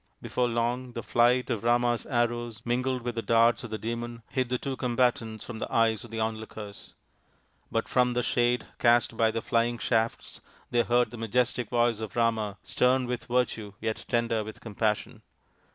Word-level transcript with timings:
Before 0.19 0.47
long 0.49 0.93
the 0.93 1.03
flight 1.03 1.51
of 1.51 1.63
Rama's 1.63 2.07
arrows 2.07 2.63
mingled 2.65 3.03
with 3.03 3.13
the 3.13 3.21
darts 3.21 3.63
of 3.63 3.69
the 3.69 3.77
Demon 3.77 4.23
hid 4.31 4.49
the 4.49 4.57
two 4.57 4.75
combatants 4.75 5.43
from 5.45 5.59
the 5.59 5.71
eyes 5.71 6.03
of 6.03 6.09
the 6.09 6.19
onlookers. 6.19 6.95
But 7.71 7.87
from 7.87 8.13
the 8.13 8.23
shade 8.23 8.65
cast 8.79 9.15
by 9.15 9.29
the 9.29 9.43
flying 9.43 9.77
shafts 9.77 10.41
they 10.71 10.81
heard 10.81 11.11
the 11.11 11.17
majestic 11.21 11.69
voice 11.69 11.99
of 11.99 12.15
Rama, 12.15 12.57
stern 12.63 13.05
with 13.05 13.25
virtue 13.25 13.73
yet 13.79 14.05
tender 14.07 14.43
with 14.43 14.59
compassion. 14.59 15.21